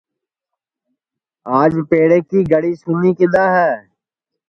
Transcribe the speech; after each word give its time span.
آج 1.59 1.71
پیڑے 1.89 2.19
کی 2.29 2.39
گݪی 2.51 2.73
سُنی 2.81 3.11
کِدؔا 3.17 3.45
ہے 3.55 3.71